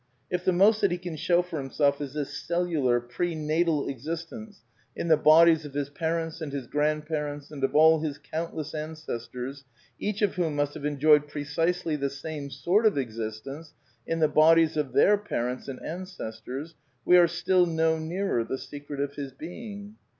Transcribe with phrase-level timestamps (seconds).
[0.31, 4.63] If the most that he can show for himself is this cellular, prenatal existence
[4.95, 8.73] in the bodies of his parents and his grand parents and of all his countless
[8.73, 9.63] an cestors,
[9.99, 13.75] each of whom must have enjoyed precisely the same sort of existence
[14.07, 16.73] in the bodies of their parents and ancestors,
[17.05, 19.97] we are still no nearer the secret of his being.